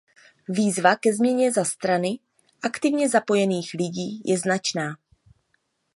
[0.47, 2.19] Výzva ke změně ze strany
[2.63, 4.97] aktivně zapojených lidí je značná.